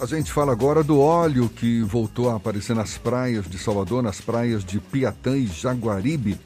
A 0.00 0.06
gente 0.06 0.32
fala 0.32 0.50
agora 0.50 0.82
do 0.82 0.98
óleo 0.98 1.46
que 1.50 1.82
voltou 1.82 2.30
a 2.30 2.36
aparecer 2.36 2.74
nas 2.74 2.96
praias 2.96 3.46
de 3.46 3.58
Salvador, 3.58 4.02
nas 4.02 4.18
praias 4.18 4.64
de 4.64 4.80
Piatã 4.80 5.36
e 5.36 5.46
Jaguaribe. 5.46 6.40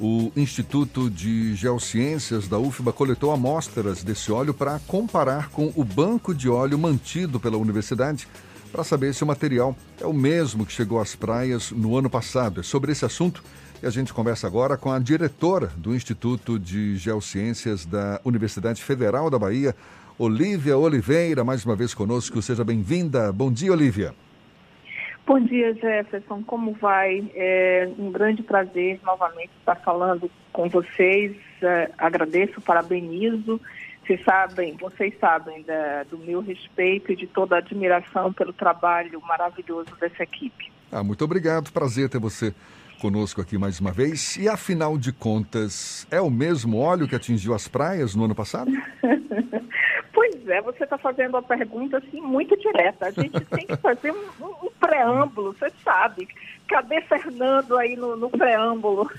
O 0.00 0.32
Instituto 0.34 1.08
de 1.08 1.54
Geociências 1.54 2.48
da 2.48 2.58
UFBA 2.58 2.92
coletou 2.92 3.30
amostras 3.30 4.02
desse 4.02 4.32
óleo 4.32 4.52
para 4.52 4.80
comparar 4.88 5.50
com 5.50 5.72
o 5.76 5.84
banco 5.84 6.34
de 6.34 6.48
óleo 6.48 6.76
mantido 6.76 7.38
pela 7.38 7.56
universidade 7.56 8.26
para 8.72 8.82
saber 8.82 9.14
se 9.14 9.22
o 9.22 9.26
material 9.26 9.76
é 10.00 10.04
o 10.04 10.12
mesmo 10.12 10.66
que 10.66 10.72
chegou 10.72 11.00
às 11.00 11.14
praias 11.14 11.70
no 11.70 11.96
ano 11.96 12.10
passado. 12.10 12.58
É 12.58 12.62
sobre 12.64 12.90
esse 12.90 13.04
assunto 13.04 13.40
que 13.78 13.86
a 13.86 13.90
gente 13.90 14.12
conversa 14.12 14.48
agora 14.48 14.76
com 14.76 14.90
a 14.90 14.98
diretora 14.98 15.70
do 15.76 15.94
Instituto 15.94 16.58
de 16.58 16.96
Geociências 16.96 17.86
da 17.86 18.20
Universidade 18.24 18.82
Federal 18.82 19.30
da 19.30 19.38
Bahia, 19.38 19.76
Olívia 20.18 20.78
Oliveira, 20.78 21.44
mais 21.44 21.62
uma 21.66 21.76
vez 21.76 21.92
conosco. 21.92 22.40
Seja 22.40 22.64
bem-vinda. 22.64 23.30
Bom 23.30 23.52
dia, 23.52 23.70
Olívia. 23.70 24.14
Bom 25.26 25.38
dia, 25.38 25.74
Jefferson. 25.74 26.42
Como 26.42 26.72
vai? 26.72 27.30
É 27.34 27.86
um 27.98 28.10
grande 28.10 28.42
prazer 28.42 28.98
novamente 29.04 29.50
estar 29.58 29.74
falando 29.76 30.30
com 30.54 30.70
vocês. 30.70 31.36
É, 31.60 31.90
agradeço, 31.98 32.62
parabenizo. 32.62 33.60
Vocês 34.06 34.24
sabem, 34.24 34.74
vocês 34.80 35.12
sabem 35.20 35.62
da, 35.64 36.04
do 36.04 36.16
meu 36.16 36.40
respeito 36.40 37.12
e 37.12 37.16
de 37.16 37.26
toda 37.26 37.56
a 37.56 37.58
admiração 37.58 38.32
pelo 38.32 38.54
trabalho 38.54 39.20
maravilhoso 39.20 39.90
dessa 40.00 40.22
equipe. 40.22 40.72
Ah, 40.90 41.04
muito 41.04 41.22
obrigado. 41.24 41.70
Prazer 41.72 42.08
ter 42.08 42.20
você 42.20 42.54
conosco 43.02 43.42
aqui 43.42 43.58
mais 43.58 43.80
uma 43.80 43.92
vez. 43.92 44.36
E 44.38 44.48
afinal 44.48 44.96
de 44.96 45.12
contas, 45.12 46.06
é 46.10 46.22
o 46.22 46.30
mesmo 46.30 46.78
óleo 46.78 47.06
que 47.06 47.14
atingiu 47.14 47.52
as 47.52 47.68
praias 47.68 48.14
no 48.14 48.24
ano 48.24 48.34
passado? 48.34 48.70
É, 50.46 50.60
você 50.60 50.84
está 50.84 50.96
fazendo 50.96 51.30
uma 51.30 51.42
pergunta 51.42 51.98
assim 51.98 52.20
muito 52.20 52.56
direta. 52.56 53.06
A 53.06 53.10
gente 53.10 53.44
tem 53.46 53.66
que 53.66 53.76
fazer 53.76 54.12
um, 54.12 54.44
um, 54.44 54.70
preâmbulo, 54.78 55.52
você 55.52 55.70
sabe. 55.84 56.28
Cadê 56.68 57.00
Fernando 57.02 57.76
aí 57.76 57.96
no, 57.96 58.16
no 58.16 58.30
preâmbulo? 58.30 59.10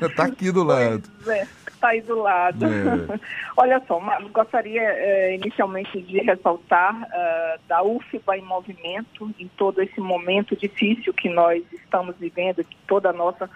Está 0.00 0.24
aqui 0.26 0.50
do 0.50 0.62
lado. 0.62 1.08
Pois 1.24 1.28
é, 1.28 1.46
está 1.68 1.88
aí 1.88 2.00
do 2.00 2.18
lado. 2.18 2.64
É. 2.64 3.20
Olha 3.56 3.82
só, 3.86 4.00
gostaria 4.32 4.82
é, 4.82 5.34
inicialmente 5.34 6.00
de 6.00 6.18
ressaltar 6.18 6.94
uh, 7.02 7.60
da 7.66 7.82
UFBA 7.82 8.38
em 8.38 8.42
movimento, 8.42 9.30
em 9.38 9.48
todo 9.56 9.82
esse 9.82 10.00
momento 10.00 10.56
difícil 10.56 11.12
que 11.12 11.28
nós 11.28 11.62
estamos 11.72 12.16
vivendo, 12.18 12.64
que 12.64 12.76
toda 12.86 13.10
a 13.10 13.12
nossa 13.12 13.48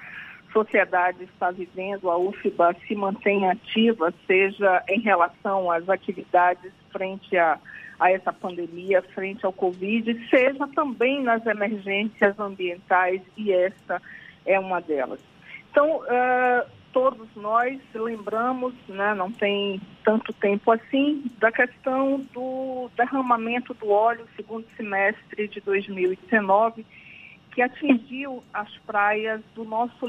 sociedade 0.52 1.24
está 1.24 1.50
vivendo, 1.50 2.10
a 2.10 2.18
UFBA 2.18 2.74
se 2.86 2.94
mantém 2.94 3.48
ativa, 3.48 4.12
seja 4.26 4.82
em 4.88 5.00
relação 5.00 5.70
às 5.70 5.88
atividades 5.88 6.72
frente 6.92 7.36
a, 7.36 7.58
a 7.98 8.10
essa 8.10 8.32
pandemia, 8.32 9.02
frente 9.02 9.44
ao 9.44 9.52
Covid, 9.52 10.28
seja 10.28 10.66
também 10.68 11.22
nas 11.22 11.44
emergências 11.46 12.38
ambientais, 12.38 13.20
e 13.36 13.52
essa 13.52 14.00
é 14.46 14.58
uma 14.58 14.80
delas. 14.80 15.20
Então, 15.70 15.98
uh, 15.98 16.66
todos 16.92 17.28
nós 17.36 17.78
lembramos, 17.94 18.74
né, 18.88 19.14
não 19.14 19.30
tem 19.30 19.80
tanto 20.04 20.32
tempo 20.32 20.72
assim, 20.72 21.24
da 21.38 21.52
questão 21.52 22.18
do 22.32 22.90
derramamento 22.96 23.74
do 23.74 23.90
óleo 23.90 24.26
segundo 24.36 24.66
semestre 24.76 25.48
de 25.48 25.60
2019, 25.60 26.84
que 27.52 27.62
atingiu 27.62 28.42
as 28.52 28.70
praias 28.78 29.40
do 29.54 29.64
nosso 29.64 30.06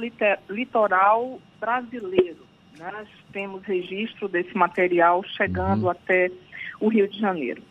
litoral 0.49 1.39
brasileiro. 1.59 2.50
Nós 2.79 3.07
temos 3.31 3.63
registro 3.63 4.27
desse 4.27 4.55
material 4.55 5.23
chegando 5.23 5.83
uhum. 5.83 5.89
até 5.89 6.31
o 6.79 6.87
Rio 6.87 7.07
de 7.07 7.19
Janeiro. 7.19 7.61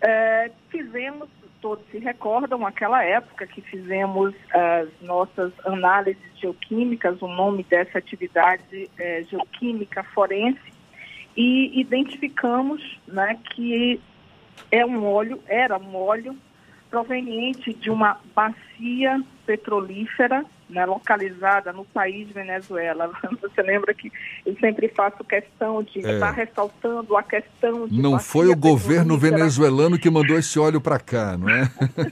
É, 0.00 0.50
fizemos, 0.68 1.28
todos 1.60 1.84
se 1.90 1.98
recordam, 1.98 2.66
aquela 2.66 3.04
época 3.04 3.46
que 3.46 3.60
fizemos 3.60 4.34
as 4.52 4.88
nossas 5.00 5.52
análises 5.64 6.22
geoquímicas, 6.40 7.22
o 7.22 7.28
nome 7.28 7.62
dessa 7.62 7.98
atividade 7.98 8.90
é 8.98 9.22
geoquímica 9.22 10.02
forense, 10.02 10.72
e 11.36 11.80
identificamos 11.80 13.00
né, 13.06 13.38
que 13.54 14.00
é 14.70 14.84
um 14.84 15.06
óleo, 15.06 15.40
era 15.46 15.78
um 15.78 15.94
óleo 15.96 16.36
proveniente 16.92 17.72
de 17.72 17.90
uma 17.90 18.20
bacia 18.36 19.18
petrolífera 19.46 20.44
né, 20.68 20.84
localizada 20.84 21.72
no 21.72 21.86
país 21.86 22.28
Venezuela. 22.28 23.10
Você 23.40 23.62
lembra 23.62 23.94
que 23.94 24.12
eu 24.44 24.54
sempre 24.60 24.88
faço 24.88 25.24
questão 25.24 25.82
de 25.82 26.04
é. 26.04 26.14
estar 26.14 26.30
ressaltando 26.32 27.16
a 27.16 27.22
questão 27.22 27.88
de. 27.88 28.00
Não 28.00 28.18
foi 28.18 28.48
o 28.48 28.56
governo 28.56 29.16
venezuelano 29.16 29.98
que 29.98 30.10
mandou 30.10 30.38
esse 30.38 30.58
óleo 30.58 30.82
para 30.82 30.98
cá, 30.98 31.36
não 31.38 31.48
é? 31.48 31.62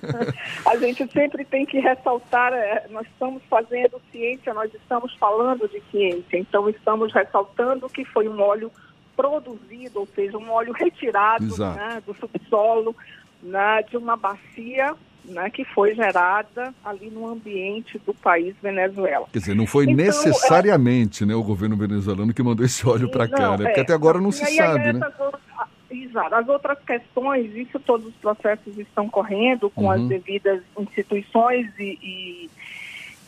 a 0.66 0.76
gente 0.76 1.06
sempre 1.12 1.44
tem 1.44 1.66
que 1.66 1.78
ressaltar, 1.78 2.54
é, 2.54 2.86
nós 2.90 3.06
estamos 3.06 3.42
fazendo 3.50 4.00
ciência, 4.10 4.54
nós 4.54 4.72
estamos 4.72 5.14
falando 5.16 5.68
de 5.68 5.82
ciência, 5.90 6.38
então 6.38 6.68
estamos 6.70 7.12
ressaltando 7.12 7.86
que 7.88 8.04
foi 8.06 8.26
um 8.28 8.40
óleo 8.40 8.70
produzido, 9.14 10.00
ou 10.00 10.08
seja, 10.14 10.38
um 10.38 10.50
óleo 10.50 10.72
retirado 10.72 11.54
né, 11.58 12.02
do 12.06 12.14
subsolo 12.14 12.96
né, 13.42 13.82
de 13.88 13.96
uma 13.96 14.16
bacia 14.16 14.94
né, 15.24 15.50
que 15.50 15.64
foi 15.64 15.94
gerada 15.94 16.74
ali 16.84 17.10
no 17.10 17.28
ambiente 17.28 17.98
do 17.98 18.12
país 18.14 18.54
Venezuela. 18.62 19.26
Quer 19.32 19.38
dizer, 19.38 19.54
não 19.54 19.66
foi 19.66 19.84
então, 19.84 19.96
necessariamente 19.96 21.22
é... 21.22 21.26
né, 21.26 21.34
o 21.34 21.42
governo 21.42 21.76
venezuelano 21.76 22.34
que 22.34 22.42
mandou 22.42 22.64
esse 22.64 22.86
óleo 22.86 23.10
para 23.10 23.28
cá, 23.28 23.56
né? 23.56 23.64
Porque 23.64 23.80
é, 23.80 23.82
até 23.82 23.92
agora 23.92 24.20
não 24.20 24.32
se 24.32 24.44
sabe, 24.56 24.92
né? 24.92 25.00
Outras, 25.18 25.42
exato. 25.90 26.34
As 26.34 26.48
outras 26.48 26.78
questões, 26.80 27.54
isso 27.54 27.78
todos 27.80 28.06
os 28.06 28.14
processos 28.14 28.78
estão 28.78 29.08
correndo 29.08 29.70
com 29.70 29.84
uhum. 29.84 29.90
as 29.90 30.02
devidas 30.02 30.62
instituições 30.78 31.66
e, 31.78 32.48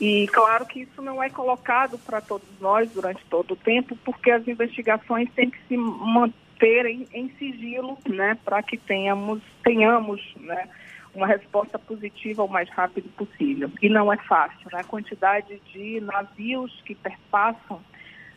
e, 0.01 0.03
e 0.05 0.29
claro 0.29 0.67
que 0.67 0.81
isso 0.81 1.01
não 1.03 1.23
é 1.23 1.31
colocado 1.31 1.99
para 1.99 2.21
todos 2.21 2.49
nós 2.61 2.91
durante 2.91 3.25
todo 3.27 3.53
o 3.53 3.57
tempo, 3.57 3.97
porque 4.05 4.31
as 4.31 4.47
investigações 4.49 5.29
têm 5.35 5.51
que 5.51 5.59
se 5.69 5.77
manter 5.77 6.42
terem 6.63 7.09
em 7.13 7.29
sigilo, 7.31 7.99
né, 8.09 8.39
para 8.45 8.63
que 8.63 8.77
tenhamos, 8.77 9.43
tenhamos, 9.65 10.23
né, 10.37 10.69
uma 11.13 11.27
resposta 11.27 11.77
positiva 11.77 12.45
o 12.45 12.49
mais 12.49 12.69
rápido 12.71 13.09
possível. 13.17 13.69
E 13.83 13.89
não 13.89 14.13
é 14.13 14.17
fácil, 14.17 14.69
né? 14.73 14.79
A 14.81 14.85
quantidade 14.85 15.61
de 15.73 16.01
navios 16.01 16.73
que 16.87 16.95
perpassam 16.95 17.81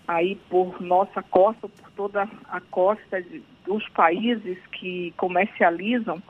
aí 0.08 0.36
por 0.50 0.82
nossa 0.82 1.22
costa, 1.22 1.70
por 1.70 1.92
toda 1.92 2.28
a 2.50 2.60
costa 2.60 3.22
de, 3.22 3.44
dos 3.64 3.88
países 3.90 4.58
que 4.72 5.14
comercializam 5.18 6.22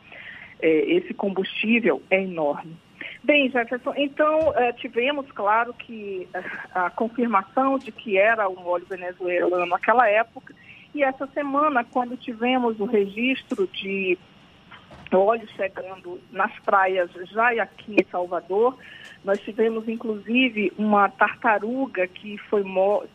eh, 0.62 0.98
esse 0.98 1.14
combustível 1.14 2.04
é 2.12 2.22
enorme. 2.22 2.76
Bem, 3.24 3.50
Jefferson, 3.50 3.94
então 3.98 4.54
eh, 4.56 4.74
tivemos, 4.74 5.32
claro, 5.32 5.74
que 5.74 6.28
eh, 6.34 6.44
a 6.76 6.90
confirmação 6.90 7.80
de 7.80 7.92
que 7.92 8.18
era 8.18 8.48
um 8.48 8.68
óleo 8.68 8.86
venezuelano 8.86 9.66
naquela 9.66 10.08
época, 10.08 10.54
e 10.96 11.04
essa 11.04 11.28
semana, 11.28 11.84
quando 11.84 12.16
tivemos 12.16 12.80
o 12.80 12.86
registro 12.86 13.68
de 13.68 14.18
óleo 15.14 15.48
chegando 15.56 16.20
nas 16.32 16.52
praias 16.60 17.12
já 17.32 17.50
aqui 17.62 17.96
em 18.00 18.06
Salvador, 18.10 18.78
nós 19.24 19.40
tivemos 19.42 19.88
inclusive 19.88 20.72
uma 20.78 21.10
tartaruga 21.10 22.08
que 22.08 22.38
foi 22.50 22.64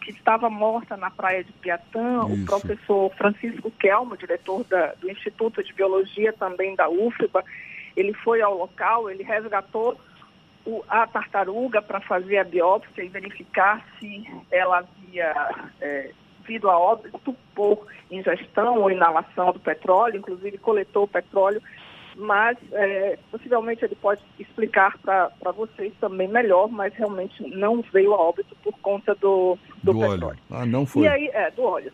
que 0.01 0.11
estava 0.11 0.51
morta 0.51 0.97
na 0.97 1.11
praia 1.11 1.43
de 1.43 1.53
Piatã. 1.53 2.27
Isso. 2.29 2.43
O 2.43 2.47
professor 2.47 3.11
Francisco 3.17 3.71
Kelmo, 3.73 4.17
diretor 4.17 4.65
da, 4.65 4.95
do 4.95 5.11
Instituto 5.11 5.63
de 5.63 5.73
Biologia 5.73 6.33
também 6.33 6.75
da 6.75 6.89
UFBA, 6.89 7.45
ele 7.97 8.13
foi 8.13 8.41
ao 8.43 8.57
local, 8.57 9.11
ele 9.11 9.23
resgatou 9.23 9.99
o, 10.65 10.85
a 10.89 11.07
tartaruga 11.07 11.81
para 11.81 12.01
fazer 12.01 12.39
a 12.39 12.45
biópsia 12.45 13.03
e 13.03 13.09
verificar 13.09 13.85
se 13.99 14.25
ela 14.51 14.79
havia 14.79 15.35
é, 15.81 16.11
vindo 16.47 16.69
a 16.71 16.79
óbito 16.79 17.35
por 17.55 17.87
ingestão 18.11 18.81
ou 18.81 18.91
inalação 18.91 19.53
do 19.53 19.61
petróleo, 19.61 20.19
inclusive 20.19 20.59
coletou 20.59 21.05
o 21.05 21.09
petróleo, 21.09 21.63
mas 22.17 22.57
é, 22.73 23.19
possivelmente 23.31 23.85
ele 23.85 23.95
pode 23.95 24.21
explicar 24.39 24.99
para 24.99 25.53
vocês 25.53 25.93
também 26.01 26.29
melhor, 26.29 26.69
mas 26.69 26.93
realmente 26.95 27.43
não 27.57 27.83
veio 27.83 28.13
a 28.15 28.19
óbito 28.19 28.57
por 28.63 28.75
conta 28.81 29.15
do, 29.15 29.57
do, 29.83 29.93
do 29.93 30.01
petróleo. 30.01 30.27
Óleo. 30.27 30.39
Ah, 30.51 30.67
não 30.67 30.85
foi. 30.85 31.05
E 31.05 31.09
aí, 31.09 31.31
é, 31.33 31.51
do 31.51 31.63
óleo. 31.63 31.93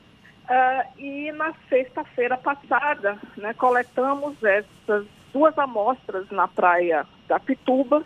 Uh, 0.48 1.00
e 1.00 1.32
na 1.32 1.52
sexta-feira 1.68 2.36
passada, 2.38 3.18
né, 3.36 3.52
coletamos 3.54 4.36
essas 4.44 5.04
duas 5.32 5.58
amostras 5.58 6.30
na 6.30 6.46
praia 6.46 7.04
da 7.28 7.40
Pituba 7.40 8.04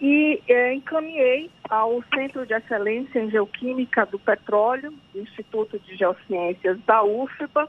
e 0.00 0.42
é, 0.48 0.72
encaminhei 0.72 1.50
ao 1.68 2.02
Centro 2.14 2.46
de 2.46 2.54
Excelência 2.54 3.20
em 3.20 3.30
Geoquímica 3.30 4.06
do 4.06 4.18
Petróleo, 4.18 4.94
Instituto 5.14 5.78
de 5.78 5.94
Geociências 5.94 6.78
da 6.86 7.02
UFBA, 7.02 7.68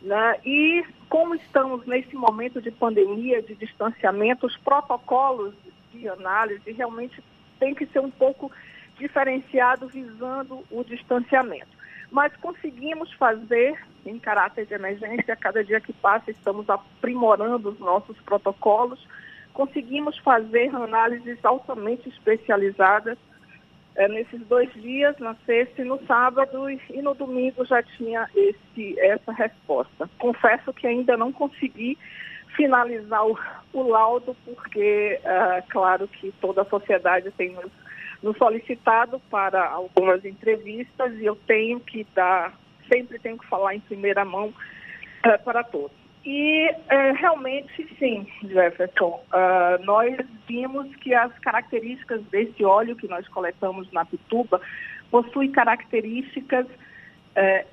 né? 0.00 0.36
e 0.44 0.84
como 1.08 1.34
estamos 1.34 1.84
nesse 1.86 2.14
momento 2.14 2.62
de 2.62 2.70
pandemia, 2.70 3.42
de 3.42 3.54
distanciamento, 3.56 4.46
os 4.46 4.56
protocolos 4.58 5.54
de 5.92 6.08
análise 6.08 6.70
realmente 6.70 7.22
tem 7.58 7.74
que 7.74 7.86
ser 7.86 8.00
um 8.00 8.10
pouco 8.10 8.50
diferenciado 8.98 9.88
visando 9.88 10.64
o 10.70 10.84
distanciamento. 10.84 11.82
mas 12.10 12.34
conseguimos 12.36 13.12
fazer 13.14 13.76
em 14.04 14.18
caráter 14.18 14.66
de 14.66 14.74
emergência, 14.74 15.34
cada 15.36 15.64
dia 15.64 15.80
que 15.80 15.92
passa 15.92 16.30
estamos 16.30 16.68
aprimorando 16.68 17.70
os 17.70 17.78
nossos 17.78 18.16
protocolos, 18.20 19.00
conseguimos 19.52 20.16
fazer 20.18 20.74
análises 20.74 21.44
altamente 21.44 22.08
especializadas 22.08 23.18
é, 23.94 24.08
nesses 24.08 24.40
dois 24.46 24.72
dias, 24.74 25.16
na 25.18 25.34
sexta 25.46 25.82
e 25.82 25.84
no 25.84 25.98
sábado, 26.06 26.70
e, 26.70 27.02
no 27.02 27.14
domingo 27.14 27.64
já 27.64 27.82
tinha 27.82 28.28
esse, 28.34 28.98
essa 28.98 29.32
resposta. 29.32 30.08
Confesso 30.18 30.72
que 30.72 30.86
ainda 30.86 31.16
não 31.16 31.30
consegui 31.30 31.98
finalizar 32.56 33.26
o, 33.26 33.38
o 33.72 33.82
laudo, 33.82 34.36
porque, 34.44 35.20
uh, 35.22 35.62
claro 35.70 36.08
que 36.08 36.32
toda 36.40 36.62
a 36.62 36.66
sociedade 36.66 37.30
tem 37.32 37.52
nos, 37.52 37.70
nos, 38.22 38.36
solicitado 38.38 39.20
para 39.30 39.66
algumas 39.68 40.24
entrevistas 40.24 41.12
e 41.18 41.24
eu 41.24 41.36
tenho 41.46 41.80
que 41.80 42.06
dar, 42.14 42.58
sempre 42.92 43.18
tenho 43.18 43.38
que 43.38 43.46
falar 43.46 43.74
em 43.74 43.80
primeira 43.80 44.24
mão 44.24 44.48
uh, 44.48 45.44
para 45.44 45.62
todos. 45.62 46.01
E 46.24 46.70
uh, 46.70 47.14
realmente, 47.16 47.88
sim, 47.98 48.26
Jefferson, 48.44 49.20
nós 49.84 50.16
vimos 50.46 50.94
que 50.96 51.12
as 51.12 51.36
características 51.40 52.22
desse 52.26 52.64
óleo 52.64 52.94
que 52.94 53.08
nós 53.08 53.26
coletamos 53.28 53.90
na 53.92 54.04
Pituba 54.04 54.60
possuem 55.10 55.50
características 55.50 56.66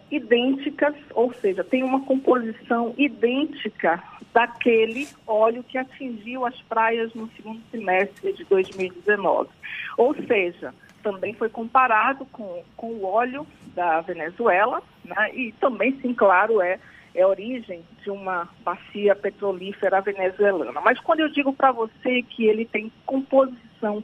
idênticas, 0.10 0.96
ou 1.14 1.34
seja, 1.34 1.66
tem 1.66 1.84
uma 1.84 2.00
composição 2.06 2.96
idêntica 2.98 4.02
daquele 4.34 5.08
óleo 5.28 5.64
que 5.64 5.78
atingiu 5.78 6.46
as 6.46 6.60
praias 6.64 7.14
no 7.14 7.30
segundo 7.32 7.62
semestre 7.72 8.34
de 8.34 8.44
2019. 8.46 9.50
Ou 9.98 10.16
seja, 10.26 10.74
também 11.02 11.34
foi 11.34 11.50
comparado 11.50 12.26
com, 12.28 12.64
com 12.76 12.88
o 12.88 13.06
óleo 13.06 13.46
da 13.74 14.02
Venezuela, 14.02 14.82
né? 15.04 15.34
e 15.34 15.52
também, 15.54 15.98
sim, 16.02 16.14
claro, 16.14 16.62
é, 16.62 16.80
é 17.14 17.26
origem 17.26 17.84
de 18.04 18.10
uma 18.10 18.48
bacia 18.64 19.16
petrolífera 19.16 20.02
venezuelana. 20.02 20.80
Mas 20.82 21.00
quando 21.00 21.22
eu 21.22 21.30
digo 21.30 21.54
para 21.54 21.72
você 21.72 22.22
que 22.22 22.46
ele 22.46 22.66
tem 22.66 22.92
composição 23.06 24.04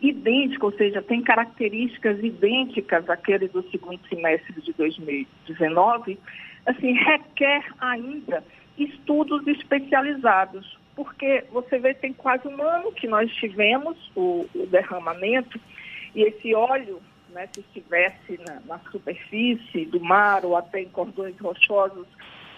idêntica, 0.00 0.66
ou 0.66 0.72
seja, 0.72 1.02
tem 1.02 1.22
características 1.22 2.22
idênticas 2.22 3.08
àquele 3.08 3.48
do 3.48 3.62
segundo 3.70 4.00
semestre 4.08 4.60
de 4.60 4.72
2019, 4.72 6.18
assim, 6.66 6.92
requer 6.92 7.64
ainda 7.80 8.44
estudos 8.78 9.46
especializados, 9.46 10.78
porque 10.96 11.44
você 11.50 11.78
vê 11.78 11.94
tem 11.94 12.12
quase 12.12 12.46
um 12.48 12.62
ano 12.62 12.92
que 12.92 13.06
nós 13.06 13.30
tivemos 13.34 13.96
o, 14.14 14.46
o 14.54 14.66
derramamento 14.66 15.58
e 16.14 16.22
esse 16.22 16.54
óleo, 16.54 17.00
né, 17.30 17.48
se 17.52 17.60
estivesse 17.60 18.38
na, 18.46 18.60
na, 18.66 18.78
superfície 18.90 19.84
do 19.86 20.00
mar 20.00 20.44
ou 20.44 20.56
até 20.56 20.80
em 20.80 20.88
cordões 20.88 21.36
rochosos 21.38 22.06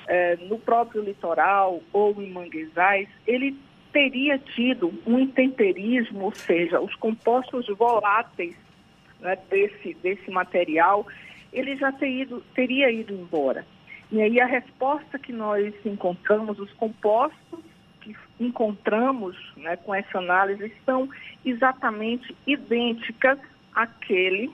eh, 0.09 0.37
no 0.43 0.59
próprio 0.59 1.03
litoral 1.03 1.81
ou 1.93 2.21
em 2.23 2.31
manguezais, 2.31 3.09
ele 3.27 3.57
teria 3.93 4.39
tido 4.39 4.93
um 5.07 5.19
intemperismo, 5.19 6.25
ou 6.25 6.35
seja, 6.35 6.81
os 6.81 6.95
compostos 6.97 7.67
voláteis 7.79 8.55
né, 9.21 9.39
desse, 9.49 9.95
desse 9.95 10.31
material, 10.31 11.07
ele 11.53 11.77
já 11.77 11.91
ter 11.93 12.11
ido, 12.11 12.43
teria 12.55 12.91
ido 12.91 13.15
embora. 13.15 13.67
E 14.13 14.21
aí 14.21 14.41
a 14.41 14.47
resposta 14.47 15.19
que 15.19 15.33
nós 15.33 15.75
encontramos, 15.85 16.59
os 16.59 16.73
compostos 16.75 17.61
que 18.01 18.15
encontramos 18.39 19.37
né, 19.57 19.77
com 19.77 19.95
essa 19.95 20.19
análise 20.19 20.73
são 20.85 21.09
exatamente 21.45 22.37
idênticas 22.47 23.39
àquele 23.75 24.51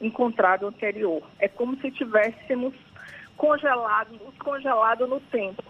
encontrado 0.00 0.66
anterior. 0.66 1.22
É 1.38 1.48
como 1.48 1.76
se 1.78 1.90
tivéssemos 1.90 2.74
congelado, 3.42 4.20
congelado 4.38 5.06
no 5.08 5.18
tempo. 5.18 5.64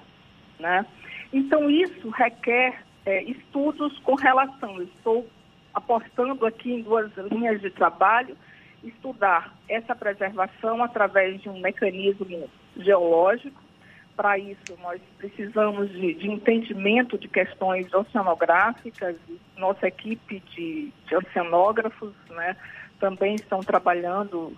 Né? 0.61 0.85
Então 1.33 1.71
isso 1.71 2.11
requer 2.11 2.85
é, 3.07 3.23
estudos 3.23 3.99
com 4.01 4.15
relação. 4.15 4.77
Eu 4.77 4.85
estou 4.85 5.27
apostando 5.73 6.45
aqui 6.45 6.71
em 6.71 6.83
duas 6.83 7.11
linhas 7.31 7.63
de 7.63 7.71
trabalho, 7.71 8.37
estudar 8.85 9.55
essa 9.67 9.95
preservação 9.95 10.85
através 10.85 11.41
de 11.41 11.49
um 11.49 11.61
mecanismo 11.61 12.47
geológico. 12.77 13.59
Para 14.15 14.39
isso, 14.39 14.77
nós 14.83 15.01
precisamos 15.17 15.91
de, 15.91 16.13
de, 16.13 16.31
entendimento 16.31 17.17
de 17.17 17.27
questões 17.27 17.93
oceanográficas. 17.95 19.17
Nossa 19.57 19.89
equipe 19.89 20.41
de, 20.55 20.93
de 21.07 21.17
oceanógrafos 21.17 22.13
né, 22.29 22.55
também 23.01 23.35
estão 23.37 23.61
trabalhando 23.61 24.55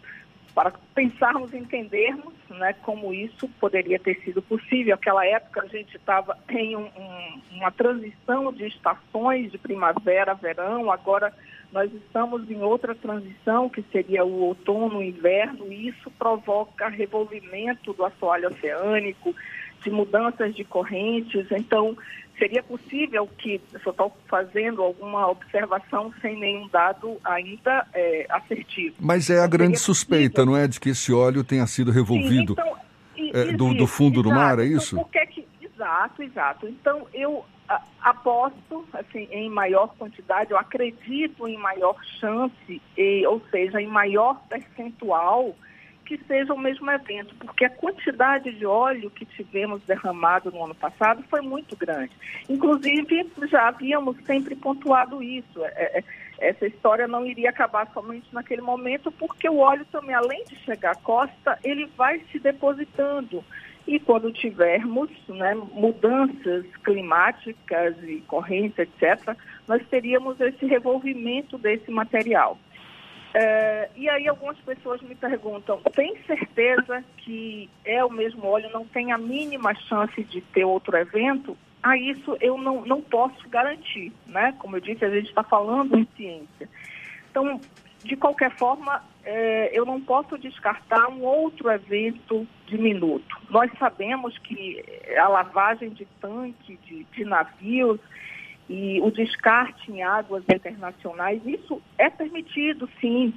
para 0.54 0.72
pensarmos 0.94 1.52
e 1.52 1.56
entendermos 1.56 2.32
né, 2.48 2.72
como 2.82 3.12
isso 3.12 3.48
poderia 3.60 3.98
ter 3.98 4.14
sido 4.20 4.40
possível. 4.40 4.94
Aquela 4.94 5.26
época 5.26 5.62
a 5.62 5.66
gente 5.66 5.96
estava 5.96 6.38
em 6.48 6.76
um, 6.76 6.84
um, 6.84 7.40
uma 7.52 7.72
transição 7.72 8.52
de 8.52 8.66
estações 8.66 9.50
de 9.50 9.58
primavera, 9.58 10.34
verão, 10.34 10.90
agora 10.90 11.32
nós 11.72 11.92
estamos 11.92 12.48
em 12.48 12.62
outra 12.62 12.94
transição, 12.94 13.68
que 13.68 13.82
seria 13.90 14.24
o 14.24 14.42
outono, 14.42 15.02
inverno, 15.02 15.72
e 15.72 15.88
isso 15.88 16.08
provoca 16.12 16.88
revolvimento 16.88 17.92
do 17.92 18.04
assoalho 18.04 18.48
oceânico, 18.48 19.34
de 19.82 19.90
mudanças 19.90 20.54
de 20.54 20.62
correntes. 20.62 21.50
Então, 21.50 21.96
seria 22.38 22.62
possível 22.62 23.28
que, 23.38 23.60
eu 23.72 23.90
estou 23.90 24.16
fazendo 24.28 24.82
alguma 24.82 25.28
observação 25.28 26.12
sem 26.20 26.38
nenhum 26.38 26.68
dado 26.68 27.18
ainda 27.24 27.86
é, 27.94 28.26
assertivo. 28.28 28.96
Mas 28.98 29.30
é 29.30 29.40
a 29.40 29.46
grande 29.46 29.78
suspeita, 29.78 30.44
não 30.44 30.56
é, 30.56 30.66
de 30.66 30.80
que 30.80 30.90
esse 30.90 31.12
óleo 31.12 31.44
tenha 31.44 31.66
sido 31.66 31.90
revolvido 31.90 32.54
Sim, 32.54 33.28
então, 33.28 33.40
é, 33.40 33.52
do, 33.52 33.74
do, 33.74 33.86
fundo 33.86 34.20
exato. 34.20 34.28
do 34.28 34.34
mar, 34.34 34.58
é 34.58 34.64
isso? 34.64 34.96
Então, 34.98 35.26
que, 35.26 35.46
exato, 35.60 36.22
exato. 36.22 36.68
Então, 36.68 37.06
eu 37.12 37.44
aposto 38.00 38.84
assim, 38.92 39.26
em 39.30 39.48
maior 39.48 39.94
quantidade, 39.96 40.50
eu 40.50 40.58
acredito 40.58 41.48
em 41.48 41.56
maior 41.56 41.96
chance, 42.20 42.82
e, 42.96 43.26
ou 43.26 43.40
seja, 43.50 43.80
em 43.80 43.86
maior 43.86 44.40
percentual 44.48 45.56
que 46.04 46.18
seja 46.26 46.52
o 46.52 46.58
mesmo 46.58 46.90
evento, 46.90 47.34
porque 47.36 47.64
a 47.64 47.70
quantidade 47.70 48.52
de 48.52 48.66
óleo 48.66 49.10
que 49.10 49.24
tivemos 49.24 49.82
derramado 49.84 50.50
no 50.50 50.64
ano 50.64 50.74
passado 50.74 51.24
foi 51.30 51.40
muito 51.40 51.76
grande. 51.76 52.12
Inclusive, 52.48 53.30
já 53.50 53.68
havíamos 53.68 54.16
sempre 54.24 54.54
pontuado 54.54 55.22
isso. 55.22 55.64
É, 55.64 55.98
é, 55.98 56.04
essa 56.38 56.66
história 56.66 57.08
não 57.08 57.24
iria 57.24 57.50
acabar 57.50 57.90
somente 57.92 58.26
naquele 58.32 58.62
momento, 58.62 59.10
porque 59.12 59.48
o 59.48 59.58
óleo 59.58 59.86
também, 59.90 60.14
além 60.14 60.44
de 60.44 60.56
chegar 60.56 60.92
à 60.92 60.96
costa, 60.96 61.58
ele 61.62 61.86
vai 61.96 62.20
se 62.30 62.38
depositando 62.38 63.44
e 63.86 64.00
quando 64.00 64.32
tivermos 64.32 65.10
né, 65.28 65.54
mudanças 65.54 66.64
climáticas 66.82 67.94
e 68.02 68.22
correntes, 68.26 68.78
etc., 68.78 69.36
nós 69.68 69.82
teríamos 69.88 70.40
esse 70.40 70.64
revolvimento 70.64 71.58
desse 71.58 71.90
material. 71.90 72.58
É, 73.36 73.90
e 73.96 74.08
aí 74.08 74.28
algumas 74.28 74.56
pessoas 74.58 75.02
me 75.02 75.16
perguntam, 75.16 75.80
tem 75.92 76.16
certeza 76.24 77.04
que 77.18 77.68
é 77.84 78.04
o 78.04 78.10
mesmo 78.10 78.46
óleo, 78.46 78.70
não 78.72 78.86
tem 78.86 79.10
a 79.10 79.18
mínima 79.18 79.74
chance 79.74 80.22
de 80.22 80.40
ter 80.40 80.64
outro 80.64 80.96
evento? 80.96 81.58
A 81.82 81.96
isso 81.98 82.36
eu 82.40 82.56
não, 82.56 82.84
não 82.86 83.02
posso 83.02 83.48
garantir, 83.48 84.12
né? 84.24 84.54
Como 84.60 84.76
eu 84.76 84.80
disse, 84.80 85.04
a 85.04 85.10
gente 85.10 85.28
está 85.28 85.42
falando 85.42 85.98
em 85.98 86.06
ciência. 86.16 86.68
Então, 87.28 87.60
de 88.04 88.14
qualquer 88.16 88.52
forma, 88.52 89.02
é, 89.24 89.70
eu 89.76 89.84
não 89.84 90.00
posso 90.00 90.38
descartar 90.38 91.08
um 91.08 91.22
outro 91.22 91.68
evento 91.70 92.46
diminuto. 92.66 93.36
Nós 93.50 93.68
sabemos 93.78 94.38
que 94.38 94.84
a 95.18 95.26
lavagem 95.26 95.90
de 95.90 96.06
tanque, 96.20 96.78
de, 96.86 97.04
de 97.04 97.24
navios 97.24 97.98
e 98.68 99.00
o 99.00 99.10
descarte 99.10 99.92
em 99.92 100.02
águas 100.02 100.42
internacionais, 100.48 101.40
isso 101.46 101.80
é 101.98 102.08
permitido, 102.08 102.88
sim 103.00 103.34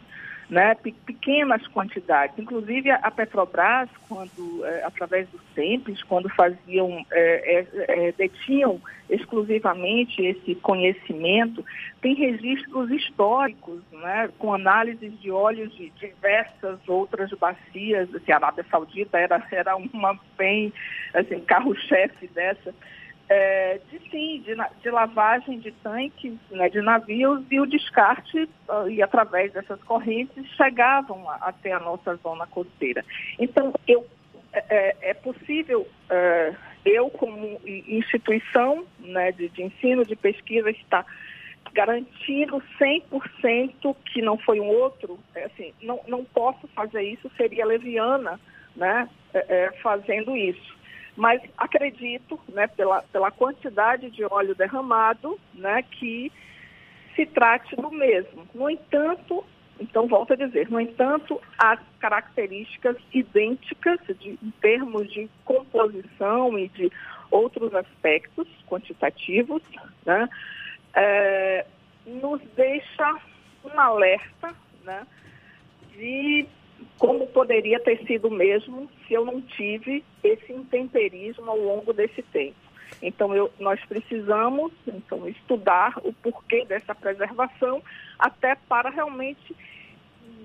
né, 0.49 0.75
pequenas 0.75 1.65
quantidades. 1.67 2.37
Inclusive 2.39 2.89
a 2.89 3.11
Petrobras, 3.11 3.89
quando 4.07 4.65
é, 4.65 4.83
através 4.83 5.27
do 5.29 5.39
SEMPES, 5.53 6.03
quando 6.03 6.29
faziam, 6.29 7.05
é, 7.11 7.59
é, 7.59 7.67
é, 8.07 8.11
detinham 8.13 8.81
exclusivamente 9.09 10.21
esse 10.21 10.55
conhecimento, 10.55 11.63
tem 12.01 12.13
registros 12.13 12.89
históricos, 12.91 13.81
né, 13.91 14.29
com 14.37 14.53
análises 14.53 15.19
de 15.19 15.29
óleos 15.29 15.73
de 15.75 15.89
diversas 15.91 16.79
outras 16.87 17.29
bacias. 17.31 18.13
Assim, 18.15 18.31
a 18.31 18.35
Arábia 18.35 18.65
Saudita 18.69 19.17
era, 19.17 19.45
era 19.51 19.75
uma 19.75 20.17
bem 20.37 20.71
assim, 21.13 21.39
carro-chefe 21.41 22.27
dessa 22.27 22.73
é, 23.29 23.79
de 23.89 23.99
sim, 24.09 24.41
de, 24.45 24.55
de, 24.81 24.89
lavagem 24.89 25.59
de 25.59 25.71
tanques, 25.71 26.33
né, 26.49 26.69
de 26.69 26.81
navios 26.81 27.43
e 27.51 27.59
o 27.59 27.65
descarte 27.65 28.49
uh, 28.69 28.89
e 28.89 29.01
através 29.01 29.51
dessas 29.51 29.81
correntes 29.83 30.45
chegavam 30.55 31.29
a, 31.29 31.35
até 31.35 31.73
a 31.73 31.79
nossa 31.79 32.15
zona 32.15 32.47
costeira. 32.47 33.03
Então 33.37 33.73
eu 33.87 34.05
é, 34.53 34.63
é, 34.69 34.97
é 35.09 35.13
possível 35.13 35.81
uh, 35.81 36.55
eu 36.85 37.09
como 37.09 37.59
instituição 37.65 38.85
né, 38.99 39.31
de, 39.33 39.49
de 39.49 39.63
ensino 39.63 40.05
de 40.05 40.15
pesquisa 40.15 40.69
estar 40.69 41.05
garantindo 41.73 42.63
100% 42.79 43.95
que 44.05 44.21
não 44.21 44.37
foi 44.37 44.59
um 44.59 44.67
outro, 44.67 45.19
é 45.35 45.45
assim, 45.45 45.73
não, 45.81 45.99
não 46.07 46.23
posso 46.23 46.67
fazer 46.69 47.03
isso, 47.03 47.29
seria 47.35 47.65
leviana, 47.65 48.39
né, 48.75 49.09
é, 49.33 49.39
é, 49.39 49.71
fazendo 49.81 50.35
isso. 50.35 50.76
Mas 51.17 51.41
acredito, 51.57 52.39
né, 52.47 52.67
pela, 52.67 53.01
pela 53.01 53.31
quantidade 53.31 54.11
de 54.11 54.23
óleo 54.23 54.53
derramado, 54.53 55.39
né, 55.51 55.81
que 55.81 56.31
se 57.15 57.25
trate 57.25 57.75
do 57.75 57.89
mesmo. 57.91 58.47
No 58.53 58.69
entanto, 58.69 59.43
então 59.79 60.07
volto 60.07 60.33
a 60.33 60.35
dizer, 60.35 60.69
no 60.69 60.79
entanto, 60.79 61.41
as 61.57 61.79
características 61.99 62.95
idênticas 63.11 63.99
de, 64.19 64.37
em 64.41 64.53
termos 64.61 65.11
de 65.11 65.27
composição 65.43 66.57
e 66.57 66.67
de 66.69 66.91
outros 67.31 67.73
aspectos 67.73 68.47
quantitativos, 68.67 69.63
né, 70.05 70.29
é, 70.93 71.65
nos 72.05 72.39
deixa 72.55 73.19
um 73.65 73.79
alerta 73.79 74.53
né, 74.83 75.05
de 75.95 76.47
como 76.97 77.27
poderia 77.27 77.79
ter 77.79 78.03
sido 78.05 78.29
mesmo 78.29 78.89
se 79.07 79.13
eu 79.13 79.25
não 79.25 79.41
tive 79.41 80.03
esse 80.23 80.51
intemperismo 80.51 81.49
ao 81.49 81.57
longo 81.57 81.93
desse 81.93 82.21
tempo. 82.23 82.55
Então, 83.01 83.35
eu, 83.35 83.51
nós 83.59 83.79
precisamos 83.85 84.71
então, 84.87 85.27
estudar 85.27 85.99
o 86.03 86.11
porquê 86.11 86.65
dessa 86.65 86.95
preservação, 86.95 87.81
até 88.17 88.55
para 88.67 88.89
realmente 88.89 89.55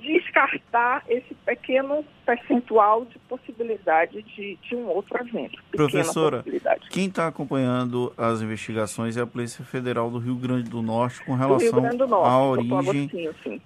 descartar 0.03 1.05
esse 1.09 1.35
pequeno 1.47 2.05
percentual 2.27 3.05
de 3.05 3.19
possibilidade 3.21 4.23
de, 4.23 4.59
de 4.63 4.75
um 4.75 4.87
outro 4.89 5.17
evento. 5.21 5.63
Professora, 5.71 6.45
quem 6.91 7.07
está 7.07 7.29
acompanhando 7.29 8.13
as 8.17 8.43
investigações 8.43 9.17
é 9.17 9.21
a 9.21 9.27
Polícia 9.27 9.65
Federal 9.65 10.11
do 10.11 10.19
Rio 10.19 10.35
Grande 10.35 10.69
do 10.69 10.83
Norte 10.83 11.25
com 11.25 11.35
relação 11.35 11.81
Norte, 12.07 12.29
à 12.29 12.43
origem 12.43 13.11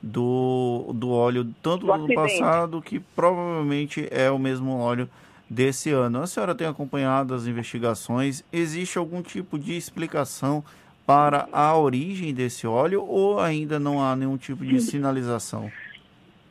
do, 0.02 0.92
do 0.94 1.10
óleo, 1.10 1.44
tanto 1.62 1.86
do, 1.86 2.06
do 2.06 2.14
passado, 2.14 2.82
que 2.82 3.00
provavelmente 3.00 4.06
é 4.10 4.30
o 4.30 4.38
mesmo 4.38 4.78
óleo 4.78 5.08
desse 5.48 5.90
ano. 5.90 6.22
A 6.22 6.26
senhora 6.26 6.54
tem 6.54 6.66
acompanhado 6.66 7.34
as 7.34 7.46
investigações? 7.46 8.44
Existe 8.52 8.98
algum 8.98 9.22
tipo 9.22 9.58
de 9.58 9.76
explicação 9.76 10.64
para 11.06 11.48
a 11.52 11.76
origem 11.76 12.34
desse 12.34 12.66
óleo 12.66 13.04
ou 13.04 13.38
ainda 13.38 13.78
não 13.78 14.02
há 14.02 14.16
nenhum 14.16 14.36
tipo 14.36 14.64
de 14.64 14.80
sinalização? 14.80 15.70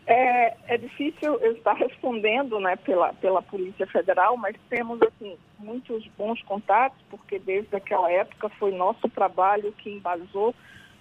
É, 0.08 0.56
é 0.68 0.78
difícil 0.78 1.34
eu 1.40 1.54
estar 1.54 1.74
respondendo 1.78 2.60
né, 2.60 2.76
pela, 2.76 3.14
pela 3.14 3.42
Polícia 3.42 3.88
Federal, 3.88 4.38
mas 4.38 4.56
temos 4.70 5.02
assim, 5.02 5.36
muitos 5.58 6.06
bons 6.18 6.42
contatos, 6.44 7.00
porque 7.10 7.40
desde 7.40 7.76
aquela 7.76 8.12
época 8.12 8.50
foi 8.60 8.72
nosso 8.72 9.10
trabalho 9.10 9.72
que 9.74 9.90
embasou 9.90 10.54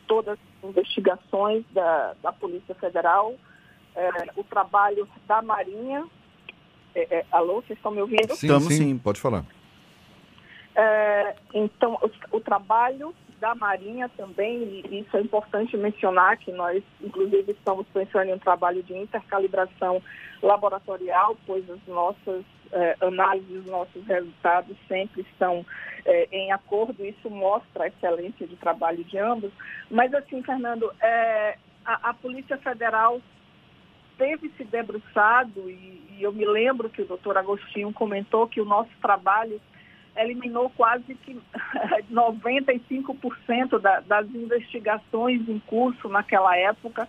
todas 0.07 0.39
as 0.39 0.71
investigações 0.71 1.65
da, 1.73 2.15
da 2.23 2.33
Polícia 2.33 2.75
Federal, 2.75 3.35
é, 3.95 4.11
o 4.37 4.45
trabalho 4.45 5.09
da 5.27 5.43
Marinha. 5.43 6.07
É, 6.95 7.19
é 7.19 7.27
alô, 7.31 7.57
vocês 7.57 7.79
estão 7.79 7.93
me 7.93 8.01
ouvindo? 8.01 8.35
Sim, 8.35 8.47
Estamos 8.47 8.75
sim, 8.75 8.99
pode 8.99 9.21
falar. 9.21 9.45
É, 10.75 11.37
então, 11.53 11.99
o, 12.03 12.37
o 12.37 12.41
trabalho 12.41 13.15
da 13.45 13.55
Marinha 13.55 14.09
também, 14.17 14.83
e 14.91 15.01
isso 15.01 15.15
é 15.15 15.21
importante 15.21 15.77
mencionar, 15.77 16.39
que 16.39 16.51
nós, 16.51 16.83
inclusive, 17.03 17.53
estamos 17.53 17.87
pensando 17.93 18.31
em 18.31 18.33
um 18.33 18.39
trabalho 18.39 18.83
de 18.83 18.97
intercalibração 18.97 20.01
laboratorial, 20.43 21.37
pois 21.47 21.69
as 21.69 21.87
nossas 21.87 22.43
eh, 22.73 22.97
análises, 23.03 23.67
nossos 23.67 24.03
resultados 24.07 24.75
sempre 24.89 25.21
estão 25.31 25.65
eh, 26.07 26.27
em 26.33 26.53
acordo, 26.53 27.05
isso 27.05 27.29
mostra 27.29 27.85
a 27.85 27.89
excelência 27.89 28.47
de 28.47 28.57
trabalho 28.57 29.05
de 29.05 29.19
ambos. 29.19 29.53
Mas, 29.91 30.15
assim, 30.15 30.43
Fernando, 30.43 30.91
eh, 31.03 31.59
a, 31.85 32.09
a, 32.09 32.15
Polícia 32.15 32.57
Federal 32.57 33.21
teve 34.17 34.49
se 34.57 34.65
debruçado, 34.65 35.69
e, 35.69 36.03
e 36.17 36.23
eu 36.23 36.33
me 36.33 36.47
lembro 36.47 36.89
que 36.89 37.03
o 37.03 37.07
doutor 37.07 37.37
Agostinho 37.37 37.93
comentou 37.93 38.49
que 38.49 38.63
o 38.63 38.65
nosso 38.65 38.91
trabalho 39.03 39.61
eliminou 40.17 40.71
quase 40.71 41.15
que 41.15 41.41
95% 42.13 43.79
da, 43.81 44.01
das 44.01 44.29
investigações 44.35 45.49
em 45.49 45.59
curso 45.61 46.09
naquela 46.09 46.57
época, 46.57 47.09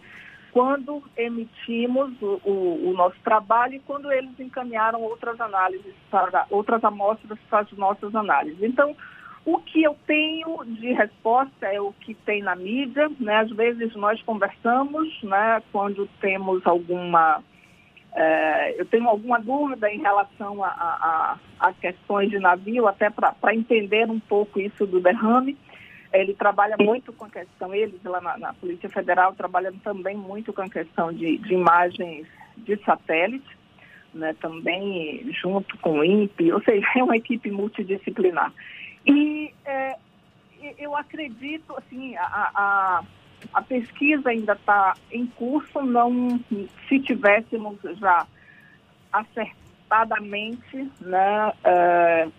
quando 0.51 1.03
emitimos 1.17 2.13
o, 2.21 2.39
o, 2.45 2.89
o, 2.89 2.93
nosso 2.93 3.17
trabalho 3.23 3.73
e 3.73 3.79
quando 3.81 4.09
eles 4.11 4.39
encaminharam 4.39 5.01
outras 5.01 5.39
análises 5.41 5.93
para 6.09 6.45
outras 6.49 6.81
amostras 6.83 7.37
para 7.49 7.59
as 7.59 7.71
nossas 7.73 8.15
análises. 8.15 8.63
Então, 8.63 8.95
o 9.45 9.59
que 9.59 9.83
eu 9.83 9.95
tenho 10.07 10.63
de 10.65 10.93
resposta 10.93 11.67
é 11.67 11.79
o 11.79 11.91
que 11.91 12.13
tem 12.13 12.41
na 12.41 12.55
mídia, 12.55 13.11
né? 13.19 13.39
Às 13.39 13.51
vezes 13.51 13.93
nós 13.95 14.21
conversamos, 14.23 15.21
né? 15.23 15.61
Quando 15.71 16.07
temos 16.19 16.65
alguma 16.65 17.43
é, 18.15 18.79
eu 18.79 18.85
tenho 18.85 19.09
alguma 19.09 19.37
dúvida 19.39 19.91
em 19.91 19.99
relação 19.99 20.63
a, 20.63 20.69
a, 20.69 21.37
a 21.59 21.73
questões 21.73 22.29
de 22.29 22.39
navio, 22.39 22.87
até 22.87 23.09
para 23.09 23.53
entender 23.53 24.09
um 24.09 24.21
pouco 24.21 24.57
isso 24.57 24.87
do 24.87 25.01
derrame. 25.01 25.57
Ele 26.13 26.33
trabalha 26.33 26.77
muito 26.79 27.11
com 27.11 27.25
a 27.25 27.29
questão, 27.29 27.75
eles 27.75 28.01
lá 28.05 28.21
na, 28.21 28.37
na 28.37 28.53
Polícia 28.53 28.89
Federal 28.89 29.33
trabalham 29.33 29.73
também 29.79 30.15
muito 30.15 30.53
com 30.53 30.61
a 30.61 30.69
questão 30.69 31.11
de, 31.11 31.37
de 31.39 31.53
imagens 31.53 32.25
de 32.55 32.77
satélite, 32.85 33.57
né, 34.13 34.33
também 34.39 35.29
junto 35.33 35.77
com 35.79 35.99
o 35.99 36.03
INPE, 36.05 36.53
ou 36.53 36.61
seja, 36.63 36.87
é 36.95 37.03
uma 37.03 37.17
equipe 37.17 37.51
multidisciplinar. 37.51 38.53
E 39.05 39.53
é, 39.65 39.97
eu 40.77 40.95
acredito, 40.95 41.75
assim, 41.77 42.15
a, 42.15 42.51
a 42.55 43.03
a 43.53 43.61
pesquisa 43.61 44.29
ainda 44.29 44.53
está 44.53 44.95
em 45.11 45.25
curso, 45.25 45.81
não 45.81 46.39
se 46.87 46.99
tivéssemos 46.99 47.77
já 47.99 48.25
acertadamente 49.11 50.91
né, 51.01 51.53
uh, 51.63 52.31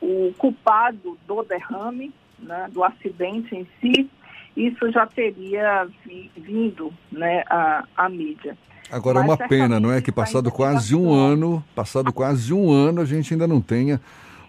o 0.00 0.32
culpado 0.36 1.18
do 1.26 1.42
derrame, 1.42 2.12
né, 2.38 2.68
do 2.72 2.82
acidente 2.82 3.54
em 3.54 3.66
si, 3.80 4.10
isso 4.56 4.90
já 4.90 5.06
teria 5.06 5.88
vi, 6.04 6.30
vindo 6.36 6.92
né, 7.10 7.44
à, 7.48 7.84
à 7.96 8.08
mídia. 8.08 8.56
Agora, 8.90 9.20
Mas, 9.20 9.28
uma 9.28 9.48
pena, 9.48 9.80
não 9.80 9.90
é? 9.90 10.00
Que 10.00 10.12
passado 10.12 10.50
quase 10.52 10.94
um 10.94 11.12
ano, 11.12 11.64
passado 11.74 12.12
quase 12.12 12.52
um 12.52 12.70
ano, 12.70 13.00
a 13.00 13.04
gente 13.04 13.32
ainda 13.32 13.46
não 13.46 13.60
tenha 13.60 14.00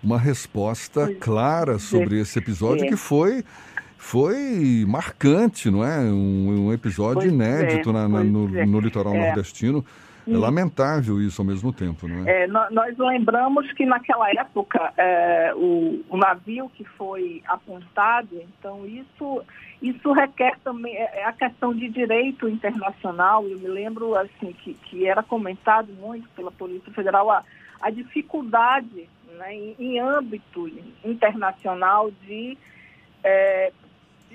uma 0.03 0.19
resposta 0.19 1.13
clara 1.15 1.79
sobre 1.79 2.19
esse 2.19 2.37
episódio 2.37 2.87
que 2.87 2.95
foi 2.95 3.43
foi 3.97 4.85
marcante, 4.87 5.69
não 5.69 5.83
é? 5.83 5.99
Um, 5.99 6.67
um 6.67 6.73
episódio 6.73 7.21
pois 7.21 7.31
inédito 7.31 7.89
é, 7.89 7.93
na, 7.93 8.07
na, 8.07 8.23
no, 8.23 8.57
é. 8.57 8.65
no, 8.65 8.79
litoral 8.79 9.13
é. 9.15 9.27
nordestino. 9.27 9.85
É 10.27 10.35
lamentável 10.35 11.21
isso 11.21 11.39
ao 11.39 11.45
mesmo 11.45 11.71
tempo, 11.71 12.07
não 12.07 12.27
é? 12.27 12.43
é 12.43 12.47
nós 12.47 12.97
lembramos 12.97 13.71
que 13.73 13.85
naquela 13.85 14.31
época 14.31 14.91
é, 14.97 15.53
o, 15.55 16.03
o, 16.09 16.17
navio 16.17 16.67
que 16.73 16.83
foi 16.83 17.43
apontado, 17.47 18.41
então 18.41 18.87
isso, 18.87 19.43
isso 19.79 20.11
requer 20.13 20.57
também 20.63 20.95
é, 20.95 21.19
é 21.19 21.25
a 21.25 21.31
questão 21.31 21.75
de 21.75 21.87
direito 21.89 22.49
internacional. 22.49 23.47
Eu 23.47 23.59
me 23.59 23.67
lembro 23.67 24.15
assim 24.15 24.51
que, 24.63 24.73
que 24.73 25.05
era 25.05 25.21
comentado 25.21 25.93
muito 25.93 26.27
pela 26.29 26.51
Polícia 26.51 26.91
Federal 26.91 27.29
a, 27.29 27.43
a 27.79 27.91
dificuldade 27.91 29.07
né, 29.37 29.53
em, 29.53 29.75
em 29.77 29.99
âmbito 29.99 30.67
internacional 31.03 32.09
de 32.25 32.57
é, 33.23 33.71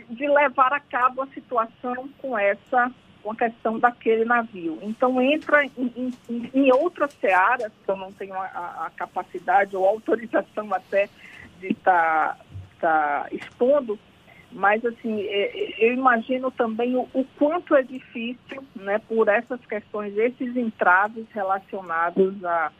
de 0.08 0.28
levar 0.28 0.72
a 0.72 0.80
cabo 0.80 1.22
a 1.22 1.26
situação 1.28 2.08
com 2.18 2.38
essa 2.38 2.90
com 3.22 3.32
a 3.32 3.36
questão 3.36 3.78
daquele 3.78 4.24
navio. 4.24 4.78
Então 4.82 5.20
entra 5.20 5.64
em, 5.64 5.72
em, 6.28 6.50
em 6.54 6.72
outras 6.72 7.12
searas, 7.20 7.70
que 7.84 7.90
eu 7.90 7.96
não 7.96 8.10
tenho 8.12 8.34
a, 8.34 8.86
a 8.86 8.90
capacidade 8.96 9.76
ou 9.76 9.86
autorização 9.86 10.72
até 10.72 11.08
de 11.60 11.68
estar 11.68 12.38
tá, 12.80 13.26
tá 13.26 13.28
expondo, 13.30 13.98
mas 14.52 14.84
assim, 14.84 15.20
é, 15.20 15.42
é, 15.54 15.86
eu 15.86 15.92
imagino 15.92 16.50
também 16.50 16.96
o, 16.96 17.08
o, 17.12 17.24
quanto 17.38 17.74
é 17.74 17.82
difícil, 17.82 18.64
né, 18.74 18.98
por 19.06 19.28
essas 19.28 19.60
questões, 19.66 20.16
esses 20.16 20.56
entraves 20.56 21.26
relacionados 21.32 22.44
a 22.44 22.72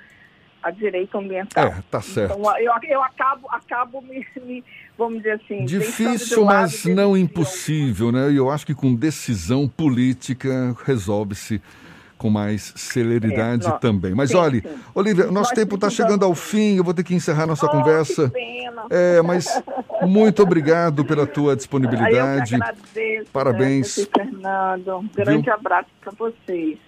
a 0.62 0.71
direito 0.71 1.17
ambiental. 1.17 1.67
É, 1.67 1.83
tá 1.90 2.00
certo. 2.00 2.38
Então, 2.38 2.59
eu, 2.59 2.73
eu 2.88 3.02
acabo, 3.02 3.49
acabo 3.50 4.00
me, 4.02 4.26
me, 4.43 4.64
vamos 4.97 5.19
dizer 5.19 5.40
assim... 5.43 5.64
Difícil, 5.64 6.45
mas 6.45 6.85
não 6.85 7.17
impossível, 7.17 8.12
né? 8.12 8.31
E 8.31 8.37
eu 8.37 8.50
acho 8.50 8.67
que 8.67 8.75
com 8.75 8.95
decisão 8.95 9.69
política 9.69 10.76
resolve-se 10.85 11.61
com 12.21 12.29
mais 12.29 12.75
celeridade 12.76 13.67
é, 13.67 13.73
também. 13.79 14.14
Mas 14.14 14.31
sim, 14.31 14.37
olha, 14.37 14.61
sim. 14.61 14.79
Olivia, 14.95 15.25
nosso 15.25 15.33
Nós 15.33 15.50
tempo 15.52 15.76
está 15.76 15.88
chegando 15.88 16.23
ao 16.23 16.35
fim, 16.35 16.76
eu 16.76 16.85
vou 16.85 16.93
ter 16.93 17.02
que 17.02 17.14
encerrar 17.14 17.47
nossa 17.47 17.64
oh, 17.64 17.71
conversa. 17.71 18.29
Que 18.29 18.35
pena. 18.35 18.85
É, 18.90 19.23
mas 19.23 19.62
muito 20.02 20.43
obrigado 20.43 21.02
pela 21.02 21.26
tua 21.26 21.57
disponibilidade. 21.57 22.55
Eu 22.55 22.62
agradeço, 22.62 23.31
Parabéns. 23.33 24.09
Fernando. 24.14 24.99
Um 24.99 25.09
grande 25.09 25.45
Viu? 25.45 25.55
abraço 25.55 25.88
para 26.02 26.12
vocês. 26.12 26.79